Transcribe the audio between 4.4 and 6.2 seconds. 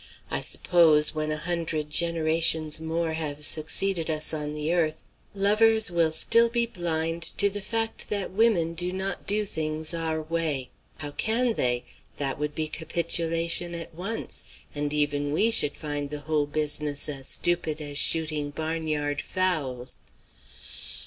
the earth, lovers will